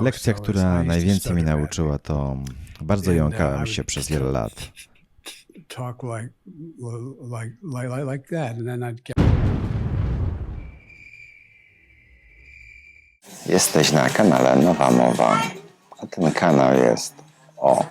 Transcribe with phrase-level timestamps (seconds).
[0.00, 2.36] Lekcja, która najwięcej mi nauczyła, to
[2.80, 4.52] bardzo jąkałem się przez wiele lat.
[13.46, 15.42] Jesteś na kanale Nowa Mowa,
[15.98, 17.14] a ten kanał jest
[17.56, 17.84] o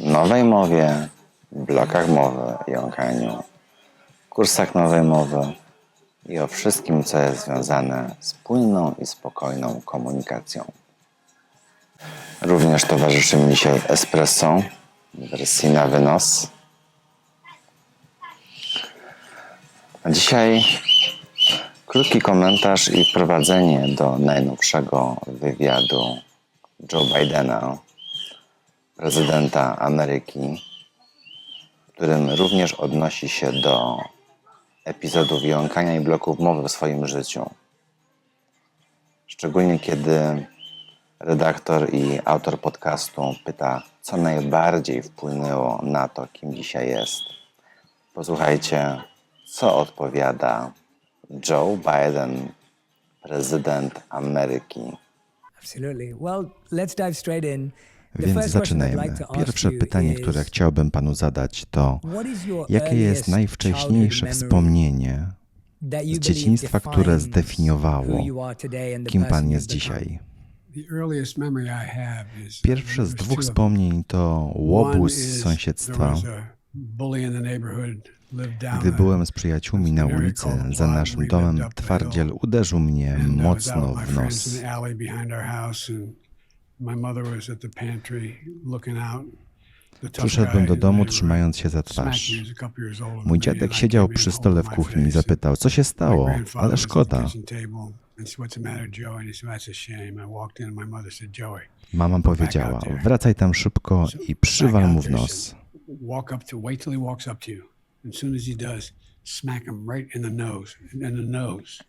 [0.00, 1.08] nowej mowie,
[1.52, 3.42] blokach mowy, jąkaniu,
[4.30, 5.52] kursach nowej mowy
[6.26, 10.64] i o wszystkim, co jest związane z płynną i spokojną komunikacją.
[12.42, 14.62] Również towarzyszy mi dzisiaj espresso
[15.14, 16.50] wersji na wynos.
[20.04, 20.64] A dzisiaj
[21.86, 26.16] Krótki komentarz i wprowadzenie do najnowszego wywiadu
[26.92, 27.78] Joe Bidena,
[28.96, 30.62] prezydenta Ameryki,
[31.88, 33.98] w którym również odnosi się do
[34.84, 37.50] epizodów jąkania i bloków mowy w swoim życiu.
[39.26, 40.46] Szczególnie kiedy
[41.20, 47.20] redaktor i autor podcastu pyta, co najbardziej wpłynęło na to, kim dzisiaj jest.
[48.14, 49.00] Posłuchajcie,
[49.52, 50.72] co odpowiada
[51.48, 52.48] Joe Biden,
[53.22, 54.80] prezydent Ameryki.
[55.58, 56.14] Absolutely.
[56.20, 57.70] Well, let's dive straight in.
[58.18, 59.14] Więc zaczynajmy.
[59.34, 62.00] Pierwsze pytanie, które chciałbym panu zadać, to
[62.68, 65.26] jakie jest najwcześniejsze wspomnienie
[65.82, 68.18] z dzieciństwa, które zdefiniowało,
[69.08, 70.18] kim pan jest dzisiaj?
[72.62, 76.14] Pierwsze z dwóch wspomnień to łobuz z sąsiedztwa.
[78.80, 84.14] Gdy byłem z przyjaciółmi na ulicy za naszym domem, twardziel uderzył mnie was mocno w
[84.14, 84.62] nos.
[90.12, 92.32] Przyszedłem do domu, were trzymając się za twarz.
[93.24, 97.26] Mój dziadek siedział przy stole w kuchni i zapytał, co się stało, ale szkoda.
[98.18, 100.66] And said, "What's the matter, Joe?" And he said, "That's a shame." I walked in,
[100.66, 101.60] and my mother said, "Joey,
[101.94, 105.54] Mama powiedziała, wracaj tam szybko i przywal mu w nos.
[106.00, 107.62] walk up to, wait till he walks up to you.
[108.08, 108.92] As soon as he does,
[109.24, 111.84] smack him right in the nose, in the nose.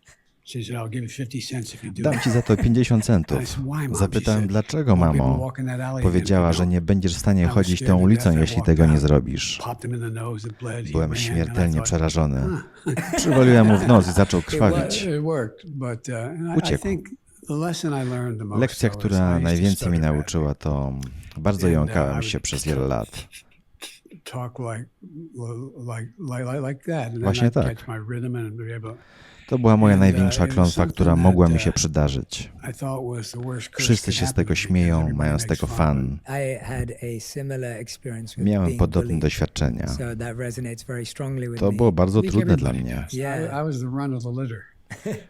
[0.48, 2.56] She said, "I'll give you 50 cents if you do Dam that." ci za to
[2.56, 3.38] 50 centów.
[3.92, 5.52] Zapytałem, dlaczego, mamo?
[6.02, 9.62] Powiedziała, że nie będziesz w stanie chodzić tą ulicą, jeśli tego nie zrobisz.
[10.92, 12.40] Byłem śmiertelnie przerażony.
[13.16, 15.08] Przywaliłem mu w nos i zaczął krwawić.
[16.56, 16.88] Uciekł.
[18.58, 20.92] Lekcja, która najwięcej mi nauczyła, to
[21.36, 23.28] bardzo jąkałem się przez wiele lat.
[27.20, 27.84] Właśnie tak.
[29.48, 32.52] To była moja największa klątwa, która mogła mi się przydarzyć.
[33.78, 36.18] Wszyscy się z tego śmieją, mają z tego fan.
[38.44, 39.86] Miałem podobne bullied, doświadczenia.
[41.58, 41.76] To me.
[41.76, 43.06] było bardzo trudne dla mnie.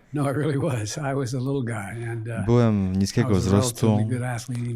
[2.46, 3.98] Byłem I niskiego was a wzrostu,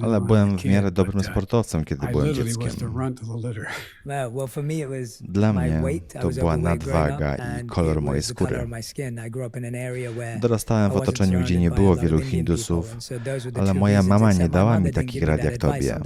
[0.00, 2.58] ale byłem was a w miarę kid, dobrym uh, sportowcem, kiedy I byłem literally was
[2.58, 2.96] the dzieckiem.
[2.98, 3.66] runt of the litter.
[4.06, 6.14] Well, well, for me it was Dla my mnie weight.
[6.14, 8.64] I to was była nadwaga i and kolor mojej was the color skóry.
[8.64, 9.20] of my skin.
[9.26, 12.86] I grew up in an area where Dorastałem w otoczeniu, gdzie nie było wielu Hindusów,
[12.86, 15.50] people, and so those were the ale moja mama nie dała mi takich rad that
[15.50, 16.00] jak tobie.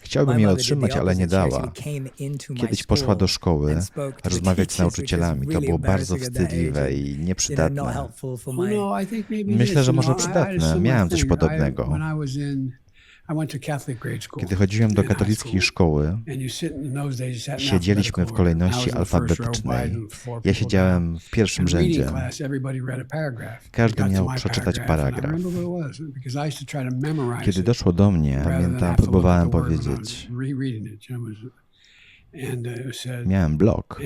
[0.00, 1.72] Chciałbym je otrzymać, ale nie dała.
[2.56, 5.46] Kiedyś poszła do szkoły and spoke to the rozmawiać z nauczycielami.
[5.46, 7.59] To było bardzo wstydliwe i nieprzydatne.
[7.68, 8.96] My No,
[9.46, 10.80] Myślę, że może przydatne.
[10.80, 11.98] Miałem coś podobnego.
[14.40, 16.18] Kiedy chodziłem do katolickiej szkoły,
[17.58, 19.96] siedzieliśmy w kolejności alfabetycznej.
[20.44, 22.06] Ja siedziałem w pierwszym rzędzie.
[23.70, 25.32] Każdy miał przeczytać paragraf.
[27.42, 30.28] Kiedy doszło do mnie, pamiętam, próbowałem powiedzieć.
[33.26, 34.00] Miałem blok.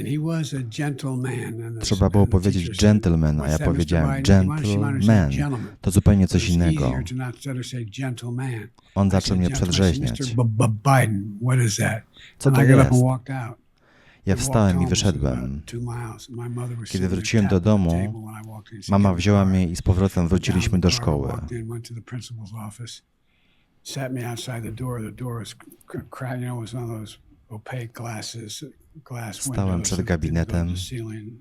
[1.81, 5.01] Trzeba było powiedzieć gentleman, a "What's ja powiedziałem gentleman.
[5.01, 6.93] gentleman." To zupełnie coś innego.
[8.95, 10.19] On zaczął mnie przedrzeźniać.
[10.19, 10.45] said, "Mr.
[10.47, 12.03] B- B- Biden, what is that?
[12.39, 12.91] Co to jest?
[14.27, 15.63] Ja wstałem i wyszedłem.
[16.89, 17.91] Kiedy wróciłem do domu,
[18.89, 21.33] Mama "Get in the wzięła car." mnie i z powrotem wróciliśmy do szkoły.
[29.33, 30.69] Stałem przed gabinetem.
[30.69, 31.33] the ceiling.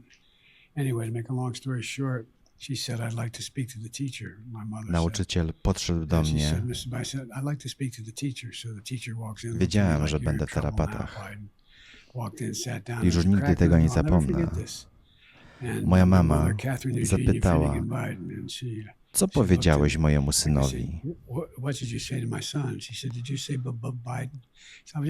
[0.76, 2.26] Anyway, to make a long story short,
[2.58, 4.94] she said, "I'd like to speak to the teacher." My mother said.
[4.94, 6.50] Nauczyciel podszedł do mnie.
[6.50, 6.88] said, "Mr.
[6.88, 9.50] Biden," I said, "I'd like to speak to the teacher." So the teacher walks in.
[9.50, 11.32] looks at me Wiedziałem, że będę w tarapatach.
[13.04, 14.48] Już nigdy tego nie zapomnę.
[15.86, 16.50] Moja mama
[17.04, 17.76] zapytała,
[19.12, 21.02] Co powiedziałeś mojemu synowi?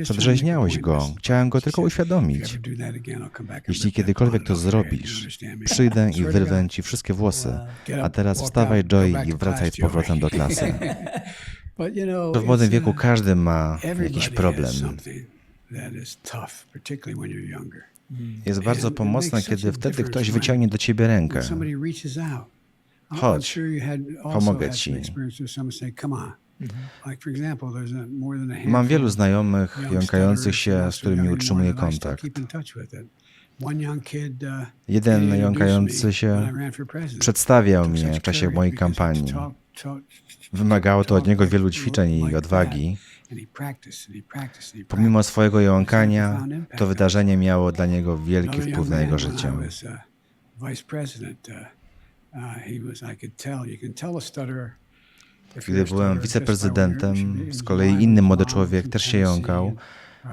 [0.04, 1.14] Przedrzeźniałeś go.
[1.18, 2.40] Chciałem go tylko uświadomić.
[2.40, 6.12] "If you ever do that again, I'll come back and Jeśli kiedykolwiek to zrobisz, przyjdę
[6.18, 7.58] i wyrwę ci wszystkie włosy.
[7.88, 10.74] Get A teraz wstawaj, back i wracaj z powrotem do klasy.
[12.34, 14.74] W młodym wieku uh, każdy ma jakiś problem.
[18.46, 21.42] Jest bardzo such kiedy wtedy ktoś wyciągnie do ciebie rękę.
[23.10, 23.60] Chodź,
[24.24, 24.96] pomogę ci.
[27.04, 27.10] a
[28.66, 32.24] Mam wielu znajomych jąkających się, z którymi utrzymuję kontakt.
[34.44, 36.52] uh, Jeden jąkający się.
[37.20, 39.34] Przedstawiał mnie w czasie mojej kampanii.
[40.54, 42.98] Wymagało to od niego wielu ćwiczeń i odwagi.
[44.88, 46.46] Pomimo swojego jąkania,
[46.78, 49.52] to wydarzenie miało dla niego wielki wpływ na jego życie.
[49.52, 49.90] Uh, uh,
[50.64, 50.82] uh,
[55.82, 57.16] a byłem wiceprezydentem,
[57.52, 59.76] z kolei inny młody człowiek też się jąkał.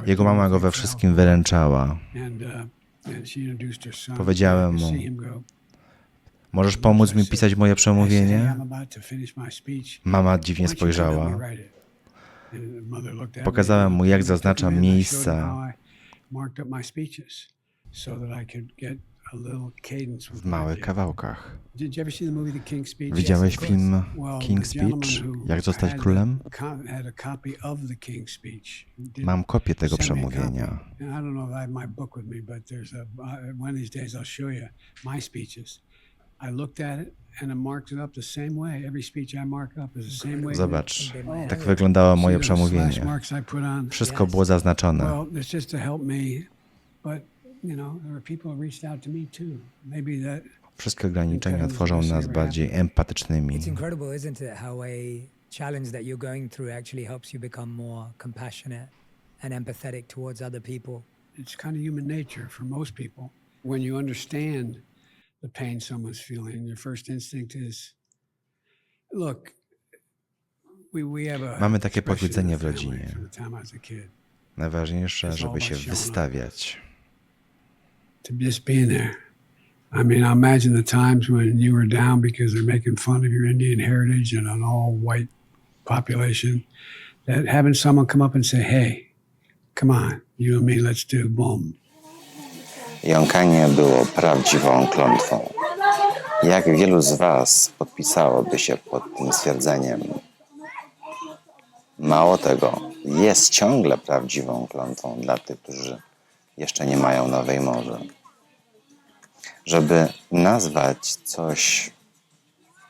[0.07, 1.99] Jego mama go we wszystkim wyręczała.
[4.17, 4.93] Powiedziałem mu.
[6.53, 8.55] Możesz pomóc mi pisać moje I said, "Hey, przemówienie?
[10.05, 11.39] Mama dziwnie spojrzała.
[13.45, 15.57] Pokazałem mu, jak zaznaczam miejsca.
[20.33, 21.59] W małych kawałkach.
[23.15, 24.03] Widziałeś film
[24.41, 25.25] King's Speech?
[25.47, 26.39] Jak zostać królem?
[29.25, 30.79] Mam kopię tego przemówienia.
[36.43, 38.87] I looked at it and I marked it up the same way.
[38.87, 40.55] Every speech I mark up is the same way.
[40.55, 41.49] Zobacz, Oh.
[41.49, 43.03] tak wyglądało moje przemówienie.
[43.91, 45.05] Wszystko było zaznaczone.
[45.05, 46.15] Well, it's just to help me,
[47.05, 47.23] but
[47.65, 49.59] you know, there are people who reached out to me too.
[49.87, 50.43] Maybe that
[50.77, 53.59] Wszystkie ograniczenia tworzą nas bardziej empatycznymi.
[53.61, 54.89] It's incredible, isn't it, how a
[55.59, 58.89] challenge that you're going through actually helps you become more compassionate
[59.43, 61.01] and empathetic towards other people.
[61.39, 63.31] it's kind of human nature for most people.
[63.63, 64.77] When you understand
[65.43, 67.95] the pain someone's feeling, your first instinct is,
[69.13, 69.53] look,
[70.93, 73.15] we, we have a Mamy takie powiedzenie w rodzinie.
[73.33, 74.09] The time I a kid,
[74.57, 76.81] Najważniejsze, żeby się wystawiać.
[78.23, 79.17] to just being there.
[79.93, 83.33] I mean, I imagine the times when you were down because they're making fun of
[83.33, 85.29] your Indian heritage and an all-white
[85.85, 86.65] population.
[87.27, 89.13] That having someone come up and say, "Hey,
[89.75, 91.75] come on, you and me, let's do boom."
[93.05, 95.53] Jąkanie było prawdziwą klątwą.
[96.43, 100.21] Jak wielu z Was podpisałoby się pod tym stwierdzeniem?
[101.99, 106.03] Mało tego, jest ciągle prawdziwą klątwą dla tych, którzy
[106.57, 107.99] jeszcze nie mają nowej mowy.
[109.67, 111.91] Żeby nazwać coś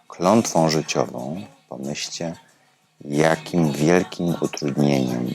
[0.09, 2.37] klątwą życiową, pomyślcie,
[3.05, 5.35] jakim wielkim utrudnieniem,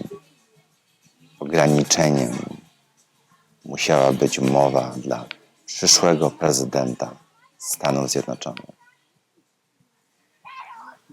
[1.39, 2.54] ograniczeniem
[3.65, 5.25] musiała być mowa dla
[5.65, 7.15] przyszłego prezydenta
[7.57, 8.75] Stanów Zjednoczonych.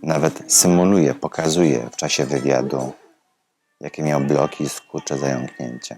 [0.03, 2.93] Nawet symuluje, pokazuje w czasie wywiadu,
[3.81, 5.97] jakie miał bloki, skurcze, zająknięcia.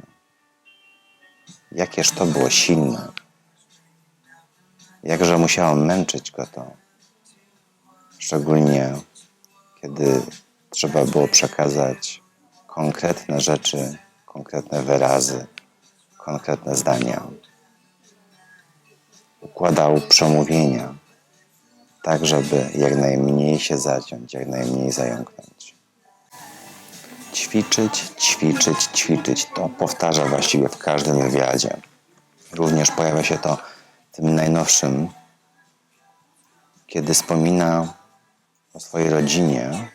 [1.72, 3.08] Jakież to było silne.
[5.02, 6.70] Jakże musiało męczyć go to.
[8.18, 8.94] Szczególnie,
[9.82, 10.22] kiedy
[10.70, 12.22] trzeba było przekazać
[12.66, 15.46] konkretne rzeczy, konkretne wyrazy,
[16.24, 17.22] konkretne zdania.
[19.40, 20.94] Układał przemówienia,
[22.02, 25.74] tak żeby jak najmniej się zaciąć, jak najmniej zająknąć.
[27.34, 29.46] Ćwiczyć, ćwiczyć, ćwiczyć.
[29.54, 31.76] To powtarza właściwie w każdym wywiadzie.
[32.52, 33.58] Również pojawia się to
[34.12, 35.08] w tym najnowszym,
[36.86, 37.94] kiedy wspomina
[38.74, 39.88] o swojej rodzinie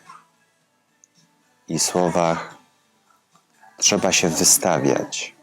[1.68, 2.54] i słowach
[3.76, 5.39] trzeba się wystawiać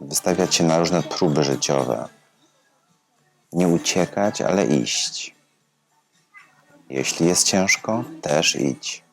[0.00, 2.08] wystawiać się na różne próby życiowe.
[3.52, 5.34] Nie uciekać, ale iść.
[6.90, 9.04] Jeśli jest ciężko, też idź.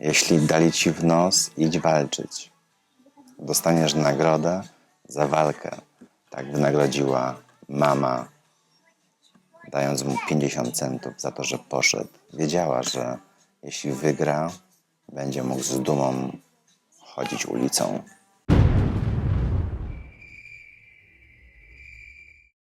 [0.00, 2.52] Jeśli dali ci w nos, idź walczyć.
[3.38, 4.62] Dostaniesz nagrodę
[5.08, 5.76] za walkę.
[6.30, 7.36] Tak wynagrodziła
[7.68, 8.28] mama,
[9.68, 12.10] dając mu 50 centów za to, że poszedł.
[12.32, 13.18] Wiedziała, że
[13.62, 14.50] jeśli wygra,
[15.08, 16.32] będzie mógł z dumą
[17.00, 18.02] chodzić ulicą.